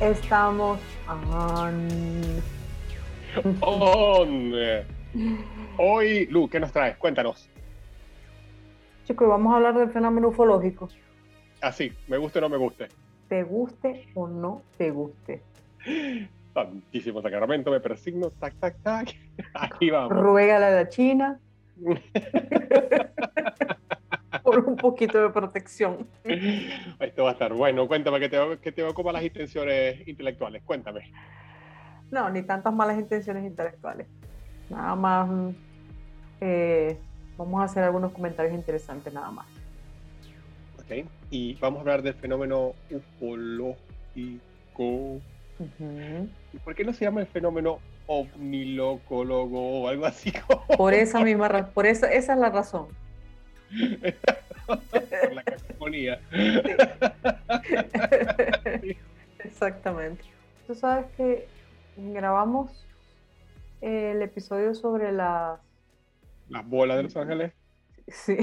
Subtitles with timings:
[0.00, 1.88] estamos on.
[3.60, 4.52] On.
[5.76, 6.96] Hoy, Lu, ¿qué nos traes?
[6.96, 7.48] Cuéntanos.
[9.04, 10.88] Chicos, vamos a hablar del fenómeno ufológico.
[11.60, 12.88] Así, me guste o no me guste.
[13.28, 15.42] Te guste o no te guste.
[16.54, 19.14] Santísimo sacramento, me persigno, tac, tac, tac.
[19.54, 20.12] Aquí vamos.
[20.12, 21.38] Ruégale a la China
[24.42, 26.06] por un poquito de protección.
[26.24, 27.86] Esto va a estar bueno.
[27.88, 30.62] Cuéntame, ¿qué te, qué te ocupan las intenciones intelectuales?
[30.64, 31.10] Cuéntame.
[32.10, 34.06] No, ni tantas malas intenciones intelectuales.
[34.68, 35.50] Nada más mm,
[36.40, 36.98] eh,
[37.36, 39.46] vamos a hacer algunos comentarios interesantes nada más.
[40.78, 43.78] Ok, y vamos a hablar del fenómeno ufológico.
[46.52, 50.32] ¿Y por qué no se llama el fenómeno ovnilocólogo o algo así?
[50.76, 52.88] Por esa misma razón, por esa, esa es la razón.
[54.66, 56.20] por la cacofonía.
[59.38, 60.24] Exactamente.
[60.66, 61.48] Tú sabes que
[61.96, 62.86] grabamos
[63.80, 65.60] el episodio sobre las...
[66.48, 67.52] Las bolas de Los Ángeles.
[68.08, 68.36] Sí,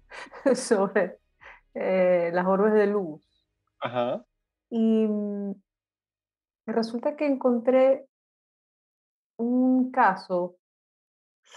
[0.54, 1.18] sobre
[1.74, 3.22] eh, las orbes de luz.
[3.80, 4.24] Ajá.
[4.70, 5.54] Y mm,
[6.66, 8.06] resulta que encontré
[9.36, 10.56] un caso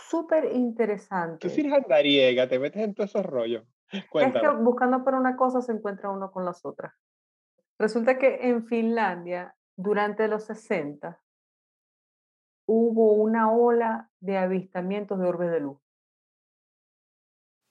[0.09, 1.47] súper interesante.
[1.47, 3.65] Tú sí andariega, te metes en todos esos rollos.
[4.09, 4.45] Cuéntame.
[4.45, 6.93] Es que buscando por una cosa se encuentra uno con las otras.
[7.79, 11.21] Resulta que en Finlandia, durante los 60,
[12.67, 15.79] hubo una ola de avistamientos de orbes de luz.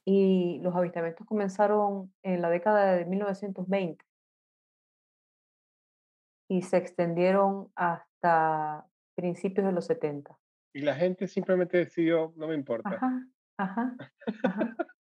[0.04, 4.04] Y los avistamientos comenzaron en la década de 1920
[6.48, 10.38] y se extendieron hasta principios de los 70.
[10.76, 12.90] Y la gente simplemente decidió, no me importa.
[12.90, 13.26] Ajá,
[13.56, 13.96] ajá,
[14.44, 14.76] ajá.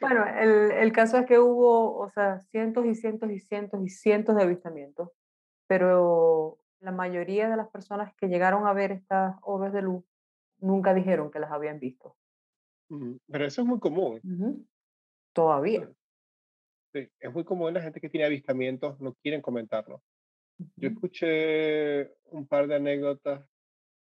[0.00, 3.88] Bueno, el, el, caso es que hubo, o sea, cientos y cientos y cientos y
[3.88, 5.10] cientos de avistamientos,
[5.66, 10.04] pero la mayoría de las personas que llegaron a ver estas obras de luz
[10.60, 12.16] nunca dijeron que las habían visto.
[12.88, 14.20] Pero eso es muy común.
[14.22, 14.66] Uh -huh.
[15.34, 15.90] Todavía.
[16.94, 20.00] Sí, es muy común la gente que tiene avistamientos, no quieren comentarlo.
[20.58, 20.72] Uh -huh.
[20.76, 23.44] Yo escuché un par de anécdotas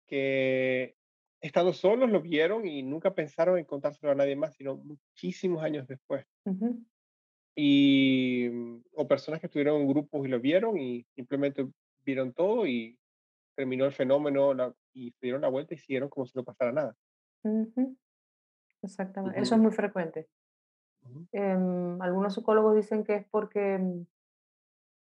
[0.08, 0.96] que
[1.46, 5.88] estando solos lo vieron y nunca pensaron en contárselo a nadie más, sino muchísimos años
[5.88, 6.26] después.
[6.46, 6.86] Uh -huh.
[7.56, 8.50] Y,
[8.94, 11.66] o personas que estuvieron en grupos y lo vieron y simplemente
[12.04, 12.98] vieron todo y
[13.56, 16.72] terminó el fenómeno la, y se dieron la vuelta y siguieron como si no pasara
[16.72, 16.96] nada.
[17.44, 17.98] Uh -huh.
[18.82, 20.28] Exactamente, eso es muy frecuente.
[21.32, 21.58] Eh,
[22.00, 24.08] algunos psicólogos dicen que es porque mm,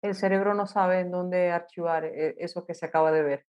[0.03, 3.45] el cerebro no sabe en dónde archivar eh, eso que se acaba de ver.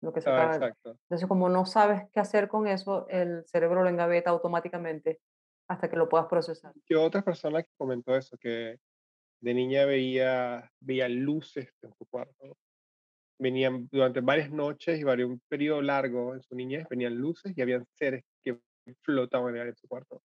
[0.00, 0.72] Lo que se Ah, acaba.
[0.84, 5.20] Entonces, como no sabes qué hacer con eso, el cerebro lo engaveta automáticamente
[5.68, 6.72] hasta que lo puedas procesar.
[6.88, 8.76] Yo otra persona que comentó eso, que
[9.40, 12.56] de niña veía, veía luces en su cuarto.
[13.38, 17.62] Venían durante varias noches y varios, un periodo largo en su niñez, venían luces y
[17.62, 18.60] habían seres que
[19.02, 20.22] flotaban en su cuarto.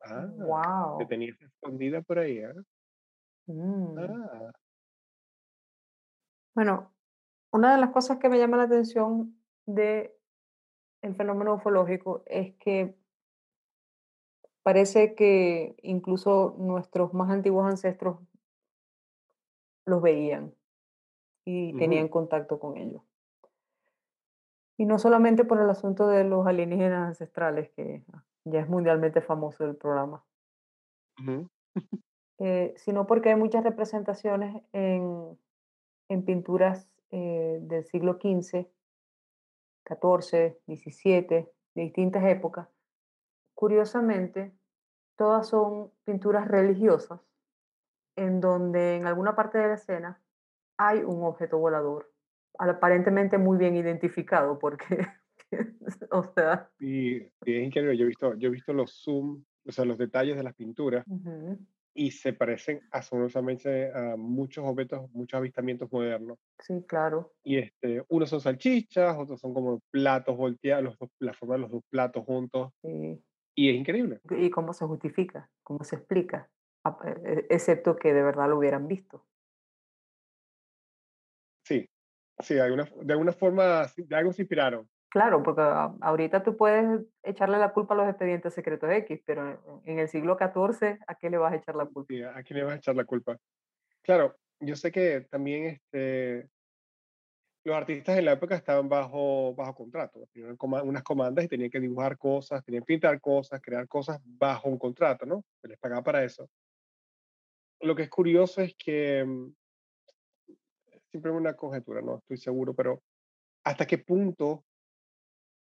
[0.00, 0.98] Ah, wow.
[0.98, 2.52] que tenías escondida por ahí, ¿eh?
[3.48, 3.98] Mm.
[3.98, 4.52] Ah,
[6.54, 6.95] Bueno,
[7.56, 9.34] una de las cosas que me llama la atención
[9.64, 10.14] de
[11.02, 12.94] el fenómeno ufológico es que
[14.62, 18.18] parece que incluso nuestros más antiguos ancestros
[19.86, 20.52] los veían
[21.46, 23.02] y tenían contacto con ellos.
[24.76, 28.02] Y no solamente por el asunto de los alienígenas ancestrales, que
[28.44, 30.24] ya es mundialmente famoso el programa,
[32.38, 35.38] eh, sino porque hay muchas representaciones en,
[36.10, 38.66] en pinturas eh, del siglo XV,
[39.84, 42.68] XIV, XVII, de distintas épocas.
[43.54, 44.52] Curiosamente,
[45.16, 47.20] todas son pinturas religiosas
[48.16, 50.20] en donde en alguna parte de la escena
[50.78, 52.10] hay un objeto volador,
[52.58, 55.06] aparentemente muy bien identificado, porque,
[56.10, 59.72] o sea, Y, y es increíble, yo he visto, yo he visto los zoom, o
[59.72, 61.04] sea, los detalles de las pinturas
[61.96, 66.38] y se parecen asombrosamente a muchos objetos, muchos avistamientos modernos.
[66.60, 67.32] sí, claro.
[67.42, 71.60] Y este, unos son salchichas, otros son como platos volteados, los dos- la forma de
[71.62, 72.72] los dos platos juntos.
[72.82, 73.22] sí.
[73.58, 74.20] Y es increíble.
[74.30, 75.50] ¿Y cómo se justifica?
[75.62, 76.50] ¿Cómo se explica?
[76.84, 79.24] Ap- eh, Excepto que de verdad lo hubieran visto.
[81.64, 81.88] Sí,
[82.40, 84.88] sí, de alguna, de alguna forma, de algo se inspiraron.
[85.16, 89.98] Claro, porque ahorita tú puedes echarle la culpa a los expedientes secretos X, pero en-
[89.98, 92.04] el siglo XIV, ¿a qué le vas a echar la culpa?
[92.12, 93.38] Sí, ¿A quién le vas a echar la culpa?
[94.02, 96.50] Claro, yo sé que también este,
[97.64, 101.80] los artistas en la época estaban bajo, bajo contrato, tenían unas comandas y tenían que
[101.80, 105.42] dibujar cosas, tenían que pintar cosas, crear cosas bajo un contrato, ¿no?
[105.62, 106.46] Se les pagaba para eso.
[107.80, 109.48] Lo que es curioso es que mm,
[111.10, 113.02] siempre una conjetura, no estoy seguro, pero
[113.64, 114.62] ¿hasta qué punto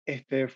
[0.06, 0.48] este,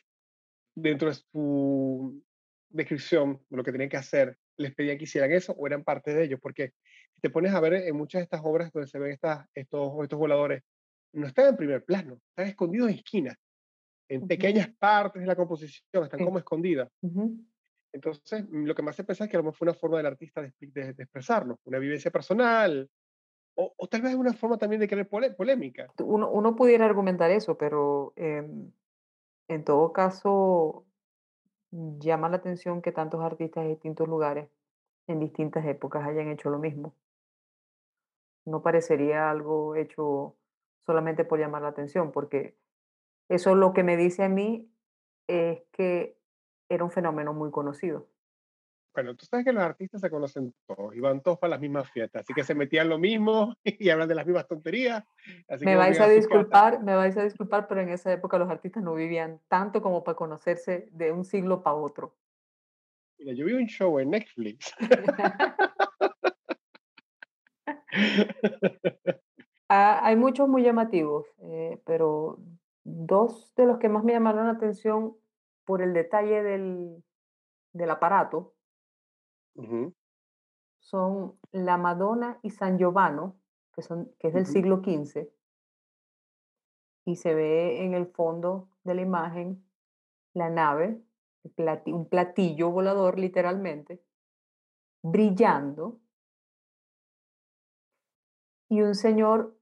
[0.74, 2.22] dentro de su
[2.70, 6.14] descripción de lo que tenían que hacer, les pedían que hicieran eso o eran parte
[6.14, 6.40] de ellos?
[6.40, 6.72] Porque
[7.14, 9.92] si te pones a ver en muchas de estas obras donde se ven estas, estos,
[10.02, 10.62] estos voladores,
[11.12, 13.36] no están en primer plano, están escondidos en esquinas,
[14.08, 16.88] en pequeñas partes de la composición, están como escondidas.
[17.92, 20.06] Entonces, lo que me hace pensar es que a lo mejor fue una forma del
[20.06, 22.88] artista de, de, expresarlo, una vivencia personal,
[23.54, 25.88] o, o, tal vez una forma también de querer polémica.
[25.98, 28.46] Uno, uno, pudiera argumentar eso, pero eh,
[29.48, 30.84] en todo caso,
[31.70, 34.48] llama la atención que tantos artistas de distintos lugares,
[35.06, 36.94] en distintas épocas, hayan hecho lo mismo.
[38.44, 40.36] No parecería algo hecho
[40.86, 42.56] solamente por llamar la atención, porque
[43.28, 44.70] eso lo que me dice a mí
[45.26, 46.18] es que
[46.68, 48.06] era un fenómeno muy conocido.
[48.98, 51.88] Bueno, tú sabes que los artistas se conocen todos y van todos para las mismas
[51.88, 55.04] fiestas, así que se metían lo mismo y hablan de las mismas tonterías.
[55.60, 58.94] me vais a disculpar, me vais a disculpar, pero en esa época los artistas no
[58.94, 62.16] vivían tanto como para conocerse de un siglo para otro.
[63.20, 64.74] Mira, yo vi un show en Netflix.
[69.68, 72.40] ah, hay muchos muy llamativos, eh, pero
[72.82, 75.16] dos de los que más me llamaron la atención
[75.64, 77.04] por el detalle del,
[77.72, 78.56] del aparato
[80.80, 83.32] son la Madonna y San Giovanni,
[83.72, 85.28] que, son, que es del siglo XV,
[87.04, 89.64] y se ve en el fondo de la imagen
[90.34, 91.02] la nave,
[91.86, 94.02] un platillo volador literalmente,
[95.02, 96.00] brillando,
[98.68, 99.56] y un señor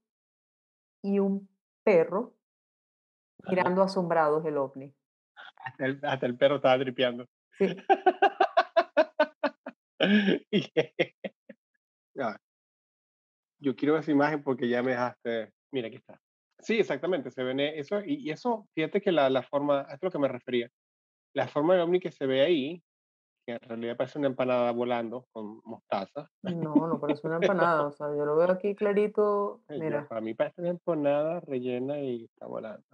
[1.01, 1.47] y un
[1.83, 2.33] perro
[3.49, 4.93] mirando asombrados el ovni.
[6.01, 7.25] Hasta el, perro estaba tripeando.
[7.57, 7.67] Sí.
[13.59, 15.51] Yo quiero esa imagen porque ya me dejaste.
[15.71, 16.21] Mira, aquí está.
[16.59, 18.01] Sí, exactamente, se ve eso.
[18.05, 20.69] Y, eso, fíjate que la, la forma, esto es lo que me refería.
[21.33, 22.83] La forma de ovni que se ve ahí,
[23.45, 26.29] que en realidad parece una empanada volando con mostaza.
[26.43, 27.87] No, no parece una empanada.
[27.87, 29.61] o sea, yo lo veo aquí clarito.
[29.69, 30.07] Mira.
[30.07, 32.85] Para mí parece una empanada rellena y está volando.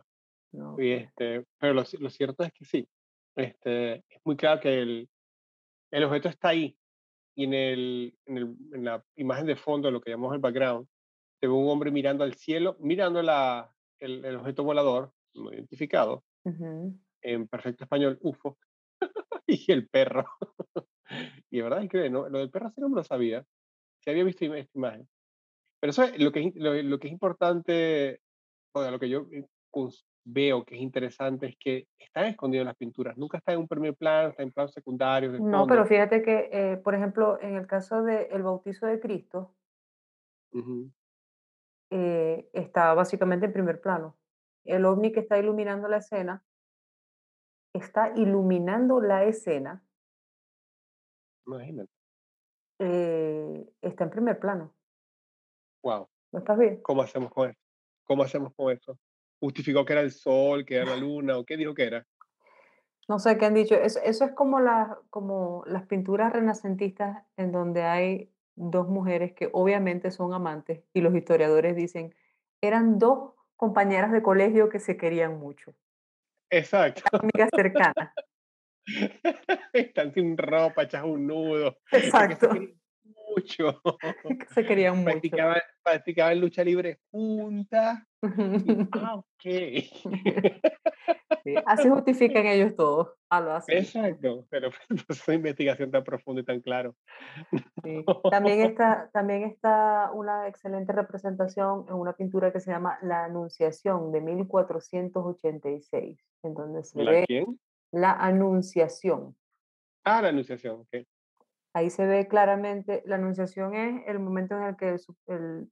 [0.51, 2.87] No, y este, pero lo, lo, cierto es que sí.
[3.35, 5.09] Este, es muy claro que el,
[5.91, 6.77] el objeto está ahí,
[7.35, 10.87] y en, el, en, el, en, la imagen de fondo, lo que llamamos el background,
[11.39, 16.23] se ve un hombre mirando al cielo, mirando la, el, el objeto volador no identificado,
[17.21, 18.57] en perfecto español, UFO,
[19.47, 20.25] y el perro.
[21.49, 22.29] y de verdad, increíble, ¿no?
[22.29, 23.45] lo del perro sí no me lo sabía,
[24.01, 25.07] se había visto esta imagen.
[25.79, 28.21] Pero eso es lo que, lo, lo que es importante,
[28.73, 29.45] o lo que yo eh,
[30.25, 33.95] veo que es interesante es que están escondidas las pinturas, nunca están en un primer
[33.95, 35.39] plano, están en planos secundarios.
[35.39, 39.55] No, pero fíjate que, eh, por ejemplo, en el caso del bautizo de Cristo,
[41.89, 44.17] eh, está básicamente en primer plano.
[44.63, 46.43] El ovni que está iluminando la escena
[47.73, 49.83] está iluminando la escena.
[51.47, 51.91] Imagínate.
[52.79, 54.73] Eh, está en primer plano.
[55.83, 56.07] Wow.
[56.31, 56.81] ¿No estás bien?
[56.81, 57.59] ¿Cómo hacemos con eso?
[58.05, 58.97] ¿Cómo hacemos con eso?
[59.43, 62.07] Justificó que era el sol, que era la luna, o qué dijo que era.
[63.09, 63.75] No sé qué han dicho.
[63.75, 69.49] Eso, eso es como, la, como las pinturas renacentistas en donde hay dos mujeres que
[69.51, 72.15] obviamente son amantes y los historiadores dicen,
[72.61, 75.73] eran dos compañeras de colegio que se querían mucho.
[76.49, 77.01] Exacto.
[77.11, 78.13] Amigas cercanas.
[79.73, 81.79] Están sin ropa, echas un nudo.
[81.91, 82.49] Exacto
[83.35, 83.81] mucho.
[84.53, 85.19] Se querían mucho.
[85.83, 87.99] Practicaban, lucha libre juntas.
[88.93, 89.45] ah, ok.
[91.65, 93.15] así justifican ellos todo.
[93.67, 94.69] Exacto, pero
[95.27, 96.95] una investigación tan profunda y tan claro.
[98.29, 104.11] También, está, también está una excelente representación en una pintura que se llama La Anunciación
[104.11, 107.59] de 1486, en donde se ¿La ve quién?
[107.91, 109.35] la Anunciación.
[110.03, 111.05] Ah, la Anunciación, ok.
[111.73, 114.95] Ahí se ve claramente, la anunciación es el momento en el que
[115.27, 115.71] el,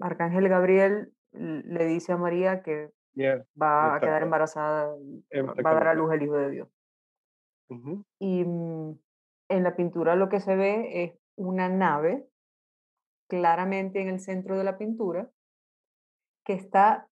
[0.00, 2.90] arcángel Gabriel le dice a María que
[3.60, 4.94] va a quedar embarazada,
[5.34, 6.68] va a dar a luz el Hijo de Dios.
[8.18, 8.98] Y mm,
[9.48, 12.26] en la pintura lo que se ve es una nave,
[13.28, 15.30] claramente en el centro de la pintura,
[16.44, 17.08] que está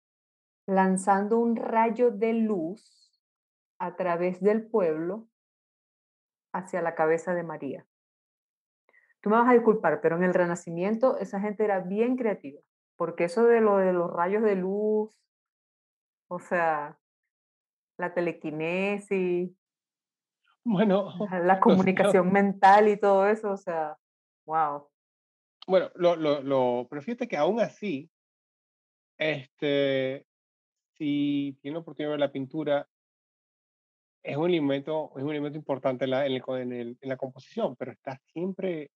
[0.67, 3.21] lanzando un rayo de luz
[3.79, 5.29] a través del pueblo
[6.55, 7.87] hacia la cabeza de María.
[9.21, 12.61] Tú me vas a disculpar, pero en el Renacimiento esa gente era bien creativa,
[12.97, 15.19] porque eso de lo de los rayos de luz,
[16.29, 16.99] o sea,
[17.99, 19.51] la telequinesis,
[20.65, 23.99] bueno, la comunicación mental y todo eso, o sea,
[24.47, 24.89] wow.
[25.67, 28.11] Bueno, lo, lo, lo, pero fíjate que aún así,
[29.19, 30.27] Este,
[30.97, 32.89] si tiene la oportunidad de ver la pintura,
[34.25, 37.17] es un elemento, es un elemento importante en la, en el en el- en la
[37.17, 38.91] composición, pero está siempre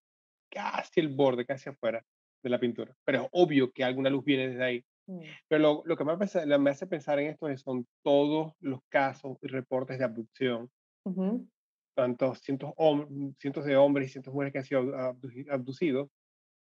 [0.51, 2.03] casi el borde, casi afuera
[2.43, 2.95] de la pintura.
[3.05, 4.85] Pero es obvio que alguna luz viene desde ahí.
[5.07, 8.53] Mm, Pero lo, lo que me, hace- me hace pensar en esto es, son todos
[8.59, 10.69] los casos y reportes de abducción
[11.05, 11.47] ujú,
[11.95, 16.09] tantos cientos, hom- cientos de hombres y cientos de mujeres que han sido abdu- abducidos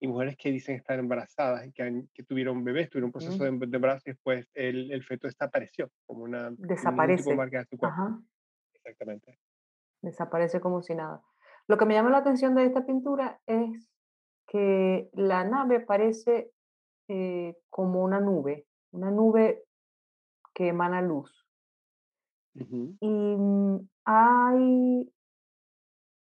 [0.00, 3.34] y mujeres que dicen estar embarazadas y que, han- que tuvieron bebés, tuvieron un proceso
[3.36, 3.42] ujú.
[3.44, 6.74] de, em- de embarazo y después el, el feto desapareció como una, ningún tipo de
[6.74, 7.36] Desaparece.
[7.36, 7.96] marca de su cuerpo.
[8.00, 8.22] Ajá.
[8.84, 9.38] Exactamente.
[10.02, 11.22] Desaparece como si nada.
[11.68, 13.88] Lo que me llama la atención de esta pintura es
[14.46, 16.52] que la nave parece
[17.08, 19.64] eh, como una nube, una nube
[20.54, 21.46] que emana luz.
[22.54, 25.12] Y mm, hay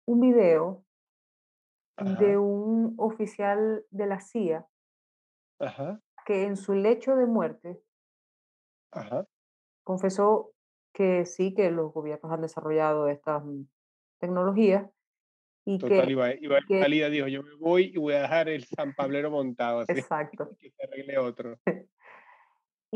[0.06, 0.86] un video
[1.98, 4.66] de un oficial de la CIA
[5.60, 7.82] ajá, que en su lecho de muerte
[8.92, 9.28] ajá.
[9.84, 10.53] confesó
[10.94, 13.64] que sí, que los gobiernos han desarrollado estas mm,
[14.20, 14.90] tecnologías
[15.66, 18.50] y Total, que, iba, iba que salida, dijo, yo me voy y voy a dejar
[18.50, 20.56] el San Pablero montado así, exacto.
[20.60, 21.58] que se arregle otro.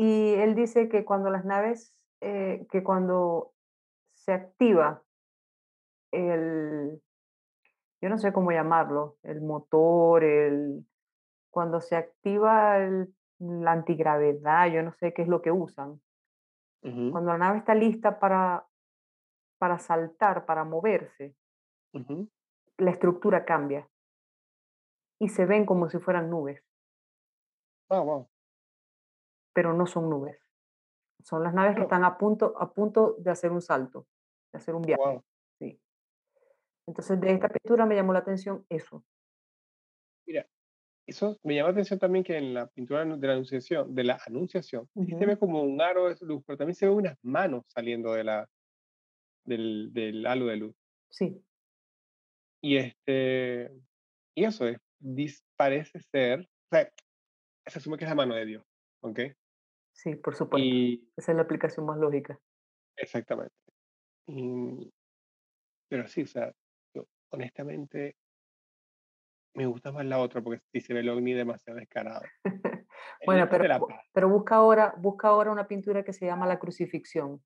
[0.00, 3.52] Y él dice que cuando las naves, eh, que cuando
[4.14, 5.02] se activa
[6.12, 7.02] el,
[8.00, 10.86] yo no sé cómo llamarlo, el motor, el,
[11.50, 16.00] cuando se activa el- la antigravedad, yo no sé qué es lo que usan.
[16.82, 18.66] Ujú, Cuando la nave está lista para,
[19.58, 21.34] para saltar, para moverse,
[22.78, 23.88] la estructura cambia
[25.20, 26.62] y se ven como si fueran nubes,
[27.90, 28.28] Ah, wow.
[29.52, 30.38] pero no son nubes.
[31.24, 34.06] Son las naves que están a punto, a punto de hacer un salto,
[34.52, 35.02] de hacer un viaje.
[35.02, 35.22] wow.
[35.58, 35.80] Sí.
[36.86, 39.04] Entonces, de esta pintura me llamó la atención eso.
[40.26, 40.46] Mira,
[41.08, 44.20] Eso me llama la atención también que en la pintura de la anunciación, de la
[44.26, 47.16] anunciación, sí se Ujú, ve como un aro de luz, pero también se ve unas
[47.22, 48.46] manos saliendo de la,
[49.44, 50.76] del, del halo de luz.
[51.10, 51.44] Sí,
[52.60, 53.70] Y este,
[54.34, 56.92] y eso es, dis- parece ser, o sea,
[57.66, 58.64] se asume que es la mano de Dios,
[59.02, 59.20] ¿ok?
[59.92, 60.68] sí, por supuesto.
[60.68, 62.40] Y Esa es la aplicación más lógica.
[62.96, 63.54] exactamente.
[64.28, 64.90] Y-
[65.88, 66.52] pero sí, o sea,
[66.94, 68.16] yo honestamente
[69.58, 72.22] me gusta más la otra porque sí se ve el ovni demasiado descarado.
[73.24, 77.42] Bueno, pero, pero busca ahora, busca ahora una pintura que se llama La Crucifixión,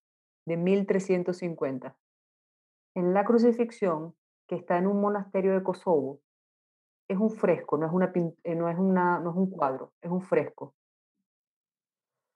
[0.47, 1.97] de 1350.
[2.95, 4.15] En La Crucifixión,
[4.49, 6.21] que está en un monasterio de Kosovo,
[7.09, 8.13] es un fresco, no es, una,
[8.45, 10.75] eh, no es, una, no es un cuadro, es un fresco,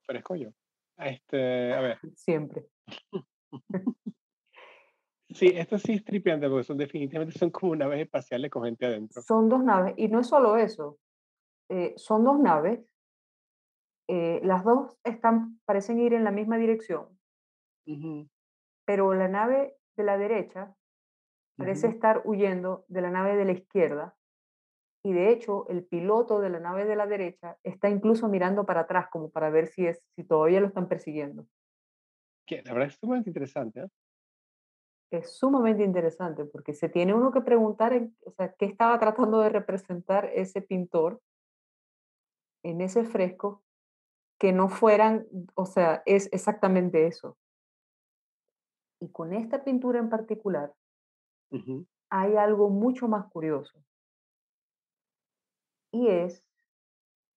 [0.07, 0.51] Fresco yo.
[0.99, 1.99] Este, a ver.
[2.15, 2.67] siempre.
[5.37, 9.23] Sí, esto sí es porque son definitivamente son como naves espaciales con gente adentro.
[9.23, 10.99] Son dos naves, y no es solo eso,
[11.69, 12.81] eh, son dos naves,
[14.09, 17.19] eh, las dos están, parecen ir en la misma dirección,
[17.87, 18.29] Ujú,
[18.85, 20.75] pero la nave de la derecha
[21.57, 21.95] parece ujú.
[21.95, 24.17] estar huyendo de la nave de la izquierda
[25.05, 28.83] y de hecho el piloto de la nave de la derecha está incluso mirando para
[28.83, 31.47] atrás como para ver si, es, si todavía lo están persiguiendo.
[32.45, 33.89] Que la verdad es sumamente interesante, ¿eh?
[35.11, 39.41] Es sumamente interesante porque se tiene uno que preguntar, en- o sea, qué estaba tratando
[39.41, 41.21] de representar ese pintor
[42.65, 43.63] en ese fresco
[44.39, 47.39] que no fueran, o sea, es exactamente eso.
[49.01, 50.75] Y con esta pintura en particular
[51.51, 53.79] Ujú, hay algo mucho más curioso.
[55.93, 56.45] Y es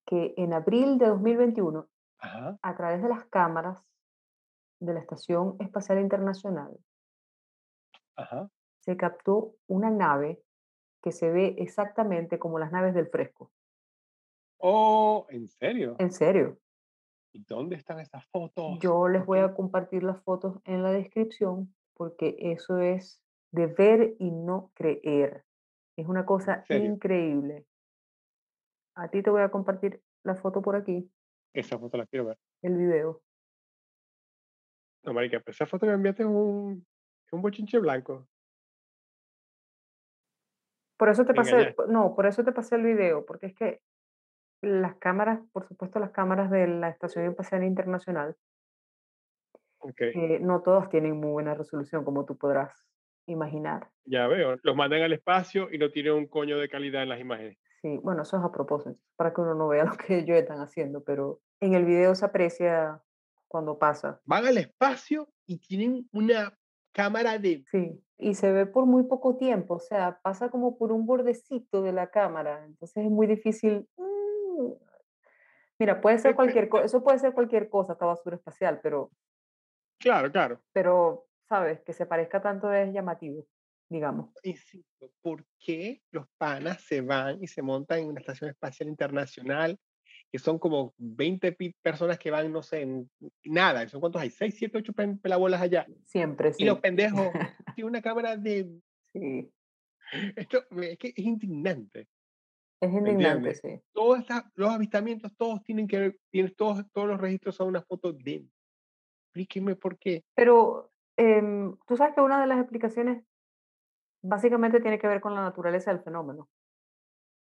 [0.05, 3.85] que en abril de 2021, Ajá, a través de las cámaras
[4.79, 6.77] de la Estación Espacial Internacional,
[8.23, 8.49] ajá.
[8.79, 10.41] se captó una nave
[11.01, 13.51] que se ve exactamente como las naves del fresco.
[14.57, 15.95] Oh, ¿en serio?
[15.99, 16.57] En serio,
[17.31, 18.79] ¿Y dónde están esas fotos?
[18.81, 23.21] yo les voy a compartir las fotos en la descripción porque eso es
[23.51, 25.45] de ver y no creer.
[25.97, 27.65] Es una ¿En cosa increíble.
[28.95, 31.09] A ti te voy a compartir la foto por aquí,
[31.53, 32.37] Esa foto la quiero ver.
[32.61, 33.21] el video.
[35.03, 36.85] No, marica, pero esa foto que me enviaste es un,
[37.31, 38.27] un bochinche blanco.
[40.97, 43.81] Por eso te pasé, no, por eso te pasé el video, porque es que
[44.61, 48.35] las cámaras, por supuesto, las cámaras de la Estación Espacial Internacional,
[49.97, 52.85] eh, no todas tienen muy buena resolución, como tú podrás
[53.27, 53.89] imaginar.
[54.03, 54.57] ya veo.
[54.61, 57.57] Los mandan al espacio y no tienen un coño de calidad en las imágenes.
[57.81, 60.59] Sí, bueno, eso es a propósito, para que uno no vea lo que ellos están
[60.59, 63.01] haciendo, pero en el video se aprecia
[63.47, 64.19] cuando pasa.
[64.25, 66.58] Van al espacio y tienen una
[66.91, 67.63] cámara de...
[67.71, 71.81] Sí, y se ve por muy poco tiempo, o sea, pasa como por un bordecito
[71.81, 74.09] de la cámara, entonces es muy difícil mm,
[75.79, 79.11] Mira, puede ser cualquier cosa, eso puede ser cualquier cosa, esta basura espacial, pero,
[79.97, 80.61] claro, claro.
[80.73, 83.45] pero, sabes, que se parezca tanto es llamativo,
[83.89, 84.29] digamos.
[84.43, 89.79] Insisto, ¿por qué los panas se van y se montan en una estación espacial internacional?
[90.31, 93.09] Que son como 20 pi- personas que van, no sé, en
[93.45, 93.87] nada.
[93.87, 94.29] ¿Son cuántos hay?
[94.29, 95.87] 6, 7, 8 pelabolas allá.
[96.05, 96.81] Siempre, Y los sí.
[96.81, 97.31] pendejos
[97.75, 98.69] tienen una cámara de...
[99.11, 99.51] Sí,
[100.35, 102.07] Esto es que es indignante.
[102.81, 103.81] es ¿Me indignante, sí.
[103.91, 107.81] Todos esta- los avistamientos, todos tienen que ver, tienen, todos, todos los registros son una
[107.81, 108.45] foto de...
[109.25, 110.23] Explíqueme por qué.
[110.35, 113.23] Pero em, tú sabes que una de las explicaciones
[114.23, 116.49] básicamente tiene que ver con la naturaleza del fenómeno.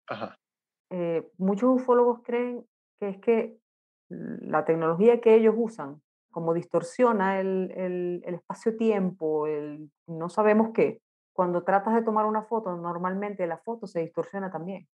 [0.07, 0.37] Ajá.
[0.91, 2.67] Eh, muchos ufólogos creen
[3.01, 3.59] que es que
[4.09, 6.01] la tecnología que ellos usan,
[6.31, 11.01] como distorsiona el, el- el espacio-tiempo, el no sabemos qué,
[11.33, 14.87] cuando tratas de tomar una foto, normalmente la foto se distorsiona también.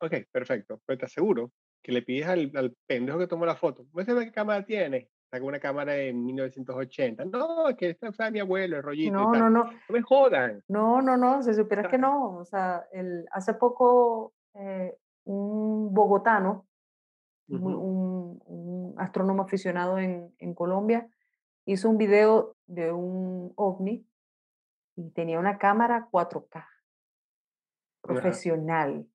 [0.00, 0.80] Ok, perfecto.
[0.86, 4.32] Pero te aseguro que le pides al, al pendejo que tomó la foto, muéstrame qué
[4.32, 5.10] cámara tiene.
[5.30, 7.24] Saca una cámara de 1980.
[7.24, 9.40] No, es que esta usaba mi abuelo, el rollito y No, tal.
[9.40, 10.62] no, No, no, me jodan.
[10.68, 14.96] no, no, no, si supieras que no, o sea, el, hace poco eh,
[15.30, 16.66] un bogotano,
[17.48, 21.08] un, un astrónomo aficionado en, en Colombia,
[21.64, 24.06] hizo un video de un ovni
[24.96, 26.66] y tenía una cámara 4K
[28.00, 29.06] profesional,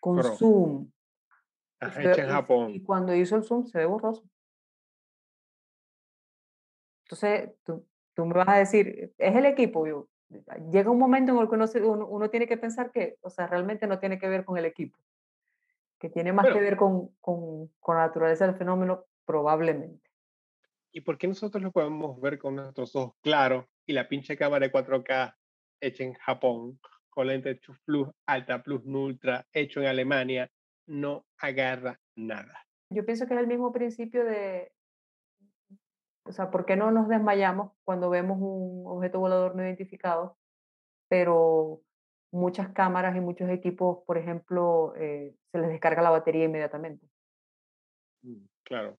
[0.00, 0.90] con zoom.
[1.80, 2.70] hecha en Japón.
[2.70, 4.24] Y cuando hizo el zoom se ve borroso.
[7.04, 9.86] Entonces, tú, tú me vas a decir, es el equipo.
[9.86, 10.08] Yo,
[10.70, 13.86] llega un momento en el que uno, uno tiene que pensar que, o sea, realmente
[13.86, 14.98] no tiene que ver con el equipo,
[15.98, 16.64] que tiene más que Bueno.
[16.66, 20.10] ver con, con, con la naturaleza del fenómeno, probablemente.
[20.92, 24.66] ¿Y por qué nosotros lo podemos ver con nuestros ojos claros y la pinche cámara
[24.66, 25.34] de 4K
[25.80, 26.80] hecha en Japón,
[27.10, 30.50] con lente Plus, Alta Plus, Ultra, hecho en Alemania,
[30.86, 32.66] no agarra nada?
[32.90, 34.72] Yo pienso que es el mismo principio de,
[36.24, 40.38] o sea, ¿por qué no nos desmayamos cuando vemos un objeto volador no identificado?
[41.08, 41.82] Pero
[42.30, 47.06] muchas cámaras y muchos equipos, por ejemplo, eh, se les descarga la batería inmediatamente.
[48.22, 48.98] Mm, Claro.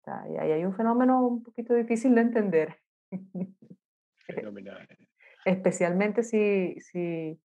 [0.00, 2.78] O sea, y ahí hay un fenómeno un poquito difícil de entender,
[4.26, 4.86] Fenomenal.
[5.44, 7.40] especialmente si, si,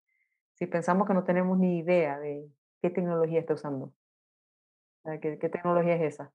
[0.56, 2.50] si pensamos que no tenemos ni idea de
[2.82, 3.86] qué tecnología está usando.
[3.86, 3.94] O
[5.04, 6.34] sea, ¿qué, qué tecnología es esa?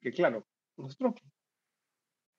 [0.00, 0.44] Que claro,
[0.76, 1.14] nosotros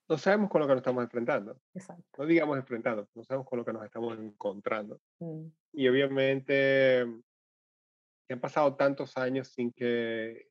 [0.10, 1.60] no sabemos con lo que nos estamos enfrentando.
[1.74, 2.04] Exacto.
[2.18, 5.00] No digamos enfrentando, no sabemos con lo que nos estamos encontrando.
[5.20, 7.06] Mm, Y obviamente
[8.30, 10.48] ya han pasado tantos años sin que,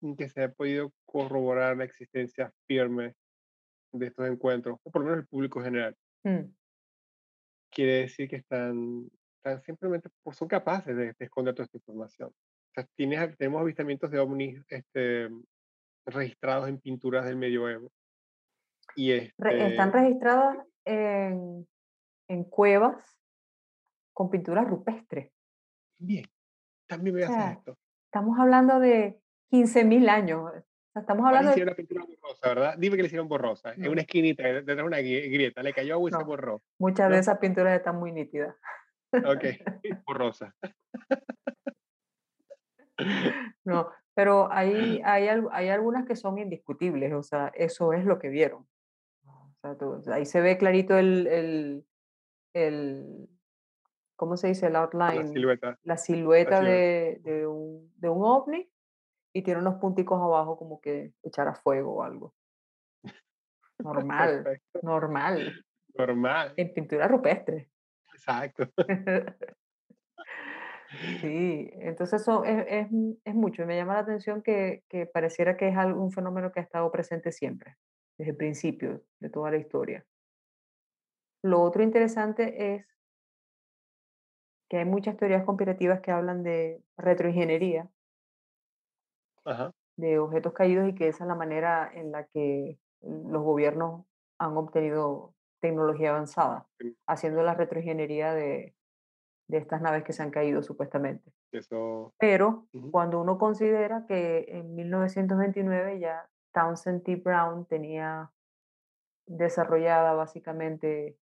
[0.00, 3.14] sin que se haya podido corroborar la existencia firme
[3.92, 5.96] de estos encuentros, o por lo menos el público general.
[6.24, 6.52] mm,
[7.70, 12.28] Quiere decir que están, están simplemente, pues, son capaces de, de esconder toda esta información.
[12.30, 15.28] O sea, tienes, tenemos avistamientos de ovnis este,
[16.06, 17.90] registrados en pinturas del medioevo.
[18.96, 21.66] Y están este, registradas en,
[22.28, 23.18] en cuevas
[24.12, 25.32] con pinturas rupestres.
[25.98, 26.24] bien,
[26.86, 27.76] también me O sea, esto.
[28.06, 29.18] estamos hablando de
[29.50, 30.52] 15.000 años.
[30.94, 31.54] Estamos ¿Cuál hablando de...
[31.54, 32.74] hicieron la pintura borrosa, verdad?
[32.78, 33.72] Dime que le hicieron borrosa.
[33.74, 33.90] En No.
[33.90, 35.62] una esquinita, detrás de una gri- grieta.
[35.62, 36.24] Le cayó agua y se No.
[36.24, 36.62] borró.
[36.78, 37.20] Muchas de ¿no?
[37.20, 38.54] esas pinturas están muy nítidas.
[39.12, 39.44] Ok,
[40.06, 40.54] borrosa.
[43.64, 48.28] No, pero hay, hay, hay algunas que son indiscutibles, o sea, eso es lo que
[48.28, 48.66] vieron.
[49.64, 51.86] O sea, tú- ahí se ve clarito el, el,
[52.52, 53.28] el,
[54.14, 54.66] ¿cómo se dice?
[54.66, 55.78] El La outline, silueta.
[55.84, 56.70] la silueta silueta.
[56.70, 58.70] de, de un, de un ovni
[59.32, 62.34] y tiene unos punticos abajo como que echar a fuego o algo.
[63.78, 64.80] Normal, Perfecto.
[64.82, 66.52] normal, Normal.
[66.58, 67.70] en pintura rupestre.
[68.12, 68.68] Exacto.
[71.20, 72.86] Sí, entonces eso es, es,
[73.24, 73.62] es mucho.
[73.62, 76.88] y Me llama la atención que, que pareciera que es un fenómeno que ha estado
[76.92, 77.76] presente siempre,
[78.18, 80.06] desde el principio de toda la historia.
[81.42, 82.86] Lo otro interesante es
[84.70, 87.90] que hay muchas teorías conspirativas que hablan de retroingeniería,
[89.44, 89.72] Ajá.
[89.96, 94.06] de objetos caídos y que esa es la manera en la que los gobiernos
[94.38, 96.96] han obtenido tecnología avanzada, Sí.
[97.06, 98.74] haciendo la retroingeniería de,
[99.48, 101.32] de estas naves que se han caído supuestamente.
[101.52, 102.14] Eso.
[102.18, 107.16] Pero cuando uno considera que en 1929 ya Townsend T.
[107.16, 108.30] Brown tenía
[109.26, 111.18] desarrollada básicamente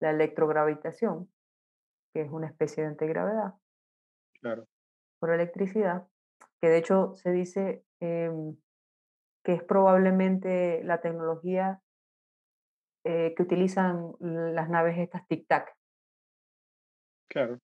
[0.00, 1.30] la electrogravitación,
[2.14, 3.54] que es una especie de antigravedad
[4.40, 4.66] Claro.
[5.20, 6.06] por electricidad,
[6.60, 8.56] que de hecho se dice em,
[9.44, 11.82] que es probablemente la tecnología
[13.04, 15.74] eh, que utilizan las naves estas tic-tac,
[17.30, 17.58] Claro.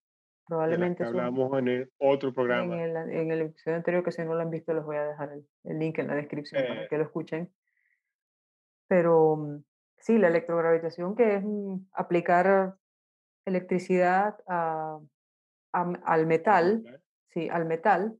[0.47, 2.83] De las Probablemente que hablamos en el otro en programa.
[2.83, 5.31] el, en el episodio anterior, que si no lo han visto, les voy a dejar
[5.33, 7.51] el, el link en la descripción para Eh, que lo escuchen.
[8.87, 9.63] Pero mm,
[9.97, 12.75] sí, la electrogravitación, que es mm, aplicar
[13.45, 14.99] electricidad a-
[15.73, 18.17] a- al al metal, sí, al metal,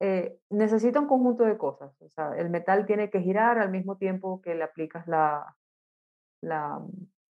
[0.00, 1.92] eh, necesita un conjunto de cosas.
[2.00, 5.56] O sea, el metal tiene que girar al mismo tiempo que le aplicas la,
[6.42, 6.90] la, mm,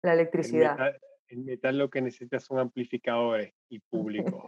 [0.02, 0.72] la El electricidad.
[0.72, 1.00] metal,
[1.31, 4.47] el metal lo que necesita son amplificadores y público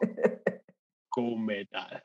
[1.09, 2.03] con metal.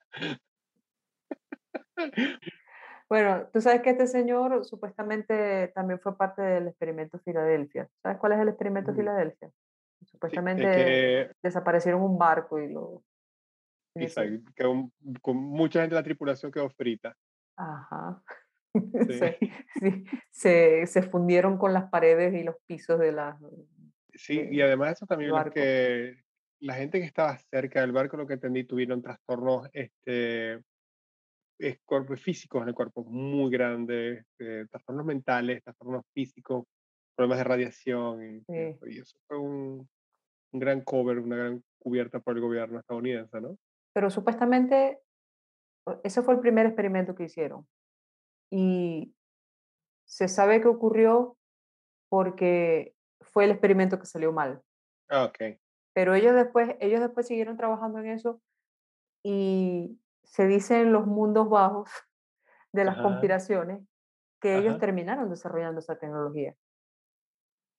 [3.10, 7.90] Bueno, tú sabes que este señor supuestamente también fue parte del experimento Filadelfia.
[8.04, 9.50] ¿Sabes cuál es el experimento Mm, Filadelfia?
[9.50, 13.04] Sí, es Supuestamente que desaparecieron un barco y lo...
[13.96, 17.16] dice, quedó con mucha gente de la tripulación quedó frita.
[17.56, 18.22] Ajá.
[19.08, 19.40] Sí, Se,
[19.80, 23.40] sí, se, se fundieron con las paredes y los pisos de la,
[24.18, 25.54] sí, y de- además eso también barco.
[25.54, 26.16] que
[26.60, 30.62] la gente que estaba cerca del barco, lo que entendí, tuvieron trastornos este,
[31.60, 31.80] es
[32.18, 36.66] físicos en el cuerpo muy grandes, eh, trastornos mentales, trastornos físicos,
[37.16, 38.46] problemas de radiación, y, Sí.
[38.54, 39.88] eso, y eso fue un,
[40.54, 43.58] un gran cover, una gran cubierta por el gobierno estadounidense, ¿no?
[43.94, 45.00] Pero supuestamente
[45.86, 47.68] o- ese fue el primer experimento que hicieron.
[48.52, 49.14] Y
[50.06, 51.38] se sabe que ocurrió
[52.10, 54.64] porque fue el experimento que salió mal.
[55.10, 55.60] Ah, ok.
[55.94, 58.42] Pero ellos después, ellos después siguieron trabajando en eso
[59.24, 61.90] y se dice en los mundos bajos
[62.74, 63.84] de las Ajá, conspiraciones
[64.42, 66.56] que ellos terminaron desarrollando esa tecnología.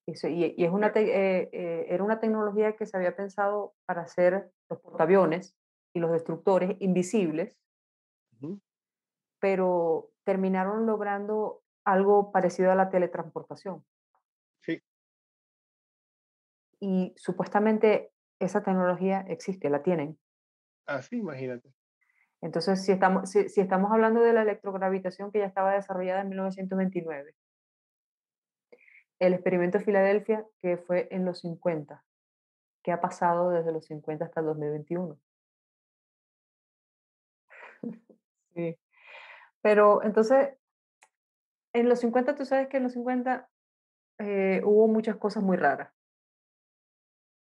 [0.07, 4.51] Y, y es una eh, eh, era una tecnología que se había pensado para hacer
[4.71, 5.55] los portaaviones
[5.95, 7.59] y los destructores invisibles,
[9.41, 13.85] pero terminaron logrando algo parecido a la teletransportación.
[16.81, 20.19] Y supuestamente esa tecnología existe, la tienen.
[20.87, 21.73] así imagínate.
[22.41, 26.29] Entonces, si estamos, si, si estamos hablando de la electrogravitación que ya estaba desarrollada en
[26.29, 27.35] 1929,
[29.19, 32.05] el experimento de Filadelfia, que fue en los 50,
[32.85, 35.19] que ha pasado desde los 50 hasta el 2021.
[38.55, 38.77] Sí.
[39.61, 40.57] Pero entonces,
[41.73, 43.49] en los 50, tú sabes que en los 50
[44.19, 45.93] eh, hubo muchas cosas muy raras.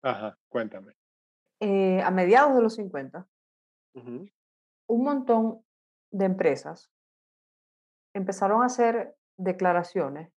[0.04, 0.94] Ajá, cuéntame.
[1.60, 3.28] Eh, a mediados de los 50,
[3.96, 4.30] Ujú,
[4.88, 5.66] un montón
[6.12, 6.89] de empresas
[8.16, 10.32] empezaron a hacer declaraciones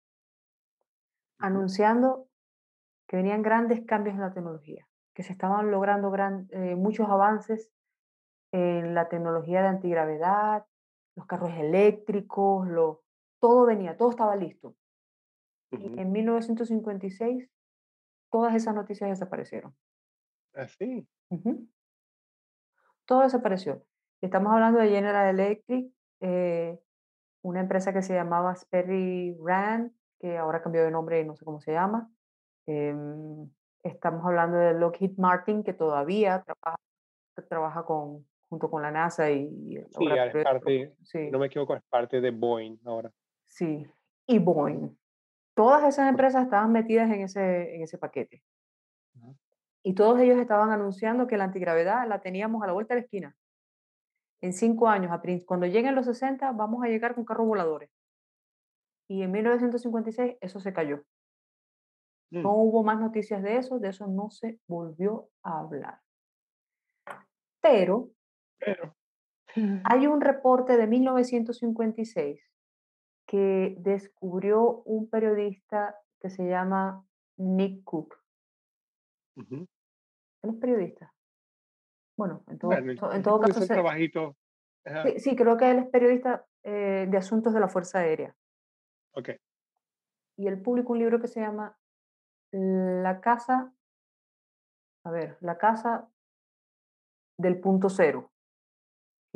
[1.40, 2.28] anunciando
[3.08, 7.72] que venían grandes cambios en la tecnología, que se estaban logrando gran- eh, muchos avances
[8.54, 10.66] en la tecnología de antigravedad,
[11.16, 13.04] los carros eléctricos, lo,
[13.42, 14.76] todo venía, todo estaba listo.
[15.72, 16.02] Y ujú.
[16.02, 17.50] en 1956
[18.36, 19.74] todas esas noticias desaparecieron.
[20.54, 21.08] Así.
[21.30, 21.70] Ujú.
[23.06, 23.82] Todo desapareció.
[24.20, 26.78] Y Estamos hablando de General Electric, eh,
[27.44, 31.46] una empresa que se llamaba Sperry Rand, que ahora cambió de nombre y no sé
[31.46, 32.12] cómo se llama.
[32.68, 33.50] Em,
[33.84, 36.82] estamos hablando de Lockheed Martin, que todavía trabaja,
[37.48, 41.46] trabaja con, junto con la NASA y el Sí, ahora es parte, Sí, no me
[41.46, 43.10] equivoco, es parte de Boeing ahora.
[43.46, 43.88] sí.
[44.28, 44.94] Y Boeing.
[45.56, 48.44] Todas esas empresas estaban metidas en ese, en ese paquete.
[49.84, 53.06] Y todos ellos estaban anunciando que la antigravedad la teníamos a la vuelta de la
[53.06, 53.36] esquina.
[54.42, 55.12] En cinco años,
[55.46, 57.90] cuando lleguen los 60, vamos a llegar con carros voladores.
[59.08, 61.04] Y en 1956 eso se cayó.
[62.32, 66.02] No Mm, hubo más noticias de eso, de eso no se volvió a hablar.
[67.62, 68.10] Pero
[68.60, 68.96] Pero,
[69.84, 72.42] hay un reporte de 1956
[73.26, 77.06] que descubrió un periodista que se llama
[77.38, 78.16] Nick Cook.
[79.36, 79.68] ujú.
[80.44, 81.14] ¿Él es periodista?
[82.18, 84.36] Bueno, en todo, Bueno, en el todo caso, se- trabajito.
[85.04, 88.36] Sí, sí, creo que él es periodista eh, de asuntos de la Fuerza Aérea.
[89.14, 89.30] ok.
[90.38, 91.78] Y él publicó un libro que se llama
[92.52, 93.74] La Casa,
[95.04, 96.08] a ver, La Casa
[97.38, 98.32] del Punto Cero,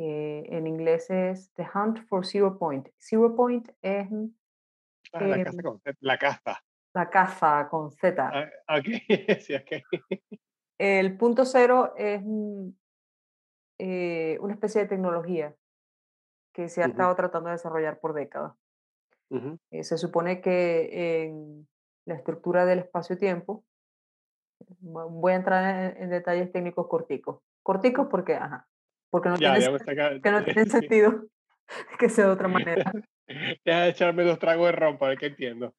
[0.00, 2.88] que en inglés es The Hunt for Zero Point.
[2.98, 4.08] Zero Point es
[5.12, 6.18] Ah, la eh, casa con Z, la
[6.94, 8.30] la caza con Z.
[8.68, 8.86] Ah, ok,
[9.40, 9.82] sí, ok.
[10.78, 12.70] El punto cero es mm,
[13.78, 15.54] eh, una especie de tecnología
[16.54, 18.54] que se ha Ujú, estado tratando de desarrollar por décadas.
[19.30, 19.58] ujú.
[19.70, 21.68] Eh, se supone que en
[22.06, 23.64] la estructura del espacio-tiempo,
[24.80, 27.40] vo- voy a entrar en, en detalles técnicos corticos.
[27.62, 28.68] Corticos porque, ajá,
[29.10, 29.78] porque no Ya, tiene,
[30.22, 31.24] que no sentido
[31.98, 32.92] que sea de otra manera.
[33.26, 35.74] Deja de echarme dos tragos de ron para ver que entiendo.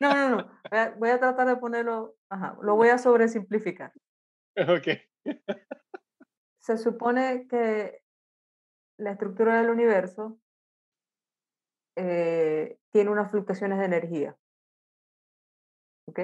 [0.00, 0.50] No, no, no.
[0.70, 3.92] Voy a, voy a tratar de ponerlo, ajá, lo voy a sobresimplificar.
[4.56, 4.88] Ok.
[6.58, 8.02] Se supone que
[8.98, 10.38] la estructura del universo
[11.96, 14.36] eh, tiene unas fluctuaciones de energía,
[16.06, 16.18] ¿ok?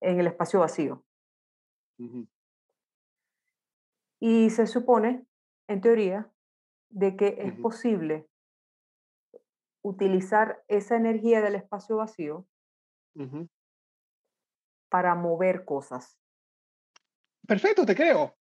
[0.00, 1.04] En el espacio vacío.
[1.98, 2.28] Ujú,
[4.20, 5.26] Y se supone,
[5.68, 6.30] en teoría,
[6.90, 8.28] de que es ujú, posible
[9.82, 12.46] utilizar esa energía del espacio vacío
[14.90, 16.18] para mover cosas.
[17.46, 18.36] Perfecto, te creo.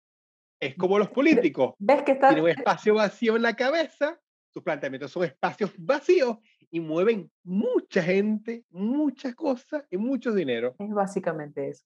[0.59, 1.75] Es como los políticos.
[1.79, 4.21] ¿Ves que Tienen un espacio vacío en la cabeza,
[4.53, 6.37] sus planteamientos son espacios vacíos
[6.71, 10.75] y mueven mucha gente, muchas cosas y mucho dinero.
[10.79, 11.85] Es básicamente eso.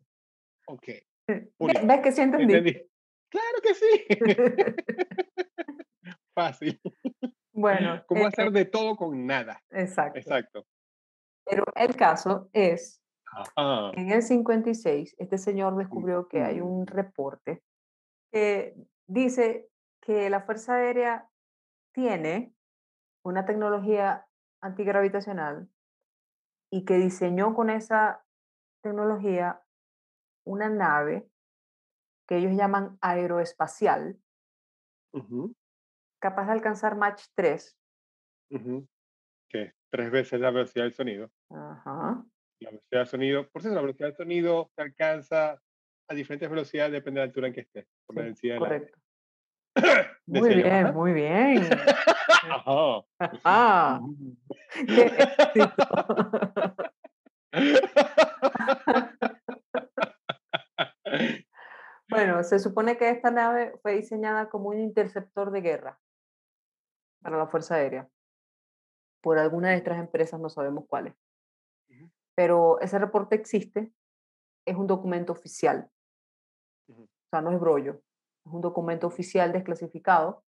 [0.66, 0.88] Ok.
[1.28, 2.54] ¿Ves que sí entendí?
[2.54, 2.91] ¿Entendí?
[3.32, 4.06] Claro que sí.
[6.36, 6.80] Fácil.
[7.54, 9.64] Bueno, ¿Cómo eh, hacer de todo con nada?
[9.70, 10.20] exacto.
[10.20, 10.68] Exacto.
[11.46, 13.02] Pero el caso es
[13.96, 17.64] En el 56, este señor descubrió que hay un reporte
[18.32, 18.76] que
[19.08, 19.70] dice
[20.02, 21.30] que la Fuerza Aérea
[21.94, 22.54] tiene
[23.24, 24.28] una tecnología
[24.62, 25.70] antigravitacional
[26.70, 28.24] y que diseñó con esa
[28.84, 29.62] tecnología
[30.46, 31.32] una nave
[32.32, 34.18] que ellos llaman aeroespacial,
[36.22, 37.78] capaz de alcanzar Mach 3.
[38.52, 38.88] ujú.
[39.50, 41.30] Que tres veces la velocidad del sonido.
[41.50, 42.24] Ajá.
[42.62, 45.62] La velocidad del sonido, por cierto, la velocidad del sonido se alcanza
[46.10, 48.98] a diferentes velocidades, depende de la altura en que esté, por la densidad correcto.
[50.26, 50.92] Muy bien, ajá.
[50.94, 51.64] muy bien.
[52.44, 53.02] Ajá.
[53.44, 54.32] Ah, Mm.
[54.88, 56.08] qué éxito.
[62.12, 66.00] Bueno, se supone que esta nave fue diseñada como un interceptor de guerra
[67.24, 68.10] para la Fuerza Aérea,
[69.22, 71.16] por alguna de estas empresas, no sabemos cuáles.
[72.36, 73.94] Pero ese reporte existe,
[74.66, 75.90] es un documento oficial,
[76.90, 78.02] o sea, no es brollo,
[78.46, 80.44] es un documento oficial desclasificado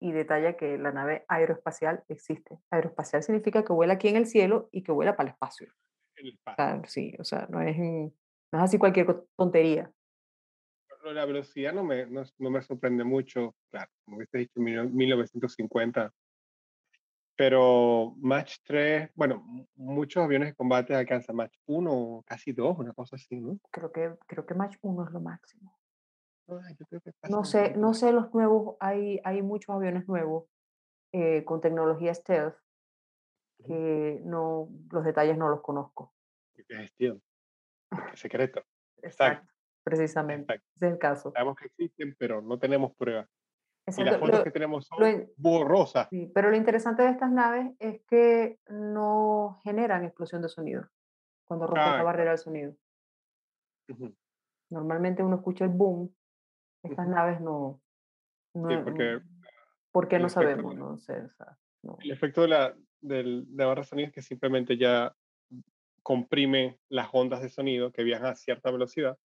[0.00, 2.58] y detalla que la nave aeroespacial existe.
[2.70, 5.68] Aeroespacial significa que vuela aquí en el cielo y que vuela para el espacio.
[6.16, 6.64] El O espacio.
[6.64, 9.92] sea, sí, o sea, no es, no es así cualquier tontería.
[11.04, 14.90] La velocidad no me, no, no me sorprende mucho, claro, como hubiese dicho en mil-
[14.92, 16.12] 1950,
[17.36, 22.92] pero Mach 3, bueno, mu- muchos aviones de combate alcanzan Mach 1, casi 2, una
[22.92, 23.58] cosa así, ¿no?
[23.70, 25.76] Creo que, creo que Mach 1 es lo máximo.
[26.48, 30.44] Ay, yo creo que No sé, no sé los nuevos, hay, hay muchos aviones nuevos
[31.12, 32.54] eh, con tecnología stealth
[33.64, 36.14] que no, los detalles no los conozco.
[36.54, 37.14] Porque es
[38.12, 38.62] es secreto.
[39.02, 39.51] Exacto,
[39.84, 40.52] precisamente.
[40.54, 40.70] exacto.
[40.76, 41.32] Ese es el caso.
[41.32, 43.28] Sabemos que existen, pero no tenemos pruebas.
[43.28, 44.10] Y Exacto.
[44.12, 46.08] las fotos Lo- que tenemos lo son in- borrosas.
[46.08, 50.88] sí, pero lo interesante de estas naves es que no generan explosión de sonido
[51.44, 52.30] cuando rompen la Ah, barrera claro.
[52.30, 52.76] del sonido.
[53.88, 54.14] Ujú,
[54.70, 56.14] Normalmente uno escucha el boom,
[56.82, 57.14] estas ujú.
[57.14, 57.82] naves no,
[58.54, 59.20] no, Sí, porque
[59.90, 60.74] ¿por qué el no sabemos?
[60.76, 61.98] No sé, o sea, no.
[62.00, 65.14] el efecto de la, del, de la barra de sonido es que simplemente ya
[66.02, 69.18] comprime las ondas de sonido que viajan a cierta velocidad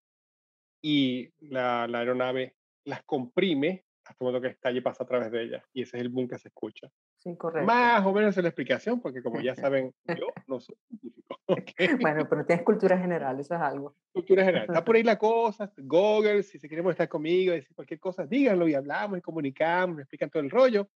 [0.81, 5.43] y la, la aeronave las comprime hasta el momento que estalle pasa a través de
[5.43, 5.63] ellas.
[5.73, 6.89] Y ese es el boom que se escucha.
[7.17, 7.67] Sí, correcto.
[7.67, 11.39] Más o menos es la explicación, porque como ya saben, yo no soy científico.
[11.47, 11.99] ¿ok?
[11.99, 13.95] Bueno, pero tienes cultura general, eso es algo.
[14.13, 14.67] Cultura general.
[14.67, 18.67] Está por ahí la cosa, Google, si se quieren molestar conmigo, decir cualquier cosa, díganlo
[18.67, 20.87] y hablamos y comunicamos, me explican todo el rollo.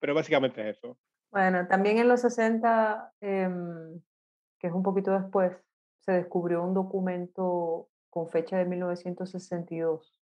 [0.00, 0.96] Pero básicamente es eso.
[1.30, 4.00] Bueno, también en los 60, em,
[4.58, 5.52] que es un poquito después,
[6.00, 10.20] se descubrió un documento con fecha de 1962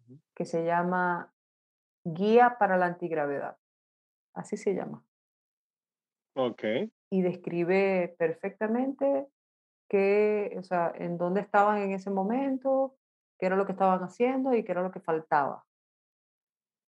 [0.00, 0.18] Ujú.
[0.34, 1.32] que se llama
[2.02, 3.56] Guía para la Antigravedad.
[4.34, 5.04] Así se llama.
[6.34, 6.64] Ok.
[7.10, 9.28] Y describe perfectamente
[9.88, 12.96] qué, o sea, en dónde estaban en ese momento,
[13.38, 15.64] qué era lo que estaban haciendo y qué era lo que faltaba.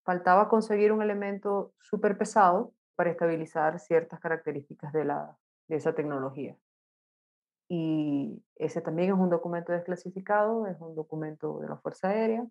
[0.04, 5.38] Faltaba conseguir un elemento súper pesado para estabilizar ciertas características de, la,
[5.68, 6.56] de esa tecnología.
[7.68, 12.46] Y ese también es un documento desclasificado, es un documento de la Fuerza Aérea.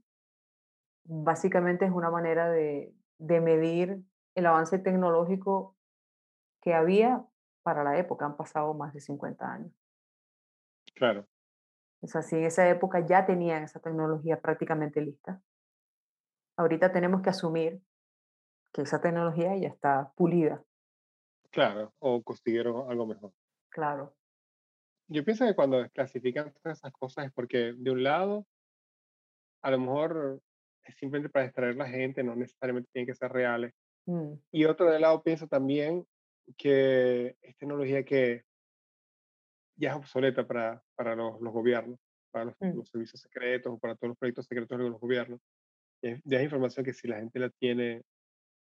[1.05, 4.03] Básicamente es una manera de, de medir
[4.35, 5.75] el avance tecnológico
[6.61, 7.25] que había
[7.63, 8.25] para la época.
[8.25, 9.71] Han pasado más de 50 años.
[10.95, 11.27] Claro.
[12.01, 15.41] O sea, si en esa época ya tenían esa tecnología prácticamente lista,
[16.57, 17.81] ahorita tenemos que asumir
[18.71, 20.63] que esa tecnología ya está pulida,
[21.51, 21.93] Claro.
[21.99, 23.31] O consiguieron algo mejor.
[23.69, 24.16] claro.
[25.09, 28.45] Yo pienso que cuando desclasifican todas esas cosas es porque, de un lado,
[29.63, 30.41] a lo mejor
[30.83, 33.73] es simplemente para distraer a la gente, no necesariamente tienen que ser reales.
[34.05, 36.05] Mm, Y otro de lado pienso también
[36.57, 38.43] que es tecnología que
[39.75, 41.99] ya es obsoleta para, para los, los gobiernos,
[42.31, 45.39] para los, Mm, los servicios secretos o para todos los proyectos secretos de los gobiernos.
[46.01, 48.03] Es, ya es información que si la gente la tiene,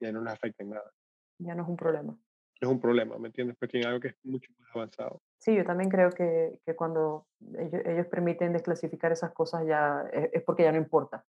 [0.01, 0.91] ya no les afecta en nada.
[1.39, 2.13] ya no es un problema.
[2.13, 3.57] No es un problema, ¿me entiendes?
[3.59, 5.21] Pero tiene algo que es mucho más avanzado.
[5.45, 7.27] Sí, yo también creo que, que cuando
[7.59, 11.23] ellos, ellos permiten desclasificar esas cosas ya es, es porque ya no importa.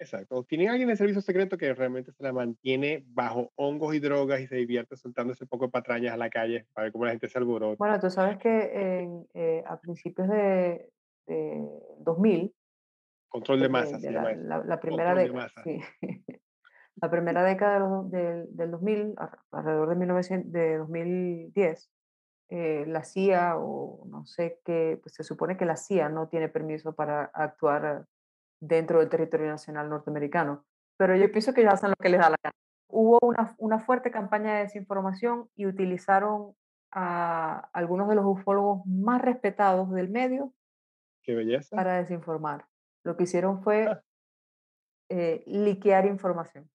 [0.00, 0.42] Exacto.
[0.42, 4.40] Tienen alguien en el servicio secreto que realmente se la mantiene bajo hongos y drogas
[4.40, 7.12] y se divierte soltando ese poco de patrañas a la calle para ver cómo la
[7.12, 7.76] gente se alborota.
[7.78, 10.90] Bueno, tú sabes que eh, a principios de,
[11.28, 11.64] de
[12.00, 12.52] 2000,
[13.28, 15.80] Control de de, masa de se la, la- la primera de década, sí,
[16.96, 21.88] la primera década de del, del 2000, ar- alrededor de, 1900, de 2010,
[22.54, 26.50] eh, la CIA o no sé qué, pues se supone que la CIA no tiene
[26.50, 28.04] permiso para actuar
[28.60, 30.66] dentro del territorio nacional norteamericano,
[30.98, 32.52] pero yo pienso que ellos hacen lo que les da la gana.
[32.88, 36.54] Hubo una, una fuerte campaña de desinformación y utilizaron
[36.90, 40.52] a algunos de los ufólogos más respetados del medio
[41.22, 41.74] Qué belleza.
[41.74, 42.66] para desinformar.
[43.02, 44.02] Lo que hicieron fue Ah.
[45.08, 46.70] eh, liquear información.